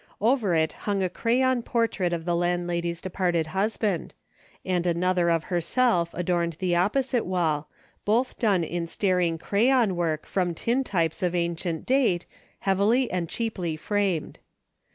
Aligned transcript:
Over 0.19 0.55
it 0.55 0.73
hung 0.89 1.03
a 1.03 1.09
crayon 1.11 1.61
portrait 1.61 2.09
DAILY 2.09 2.13
bate:' 2.17 2.17
1 2.21 2.21
of 2.21 2.25
the 2.25 2.35
landlady's 2.35 3.01
departed 3.01 3.45
husband, 3.53 4.15
and 4.65 4.87
an 4.87 5.03
other 5.03 5.29
of 5.29 5.43
herself 5.43 6.11
adorned 6.15 6.53
the 6.53 6.75
opposite 6.75 7.23
wall, 7.23 7.69
both 8.03 8.39
done 8.39 8.63
in 8.63 8.87
staring 8.87 9.37
crayon 9.37 9.95
work 9.95 10.25
from 10.25 10.55
tin 10.55 10.83
types 10.83 11.21
of 11.21 11.35
ancient 11.35 11.85
date, 11.85 12.25
heavily 12.61 13.11
and 13.11 13.29
cheaply 13.29 13.75
framed. 13.77 14.39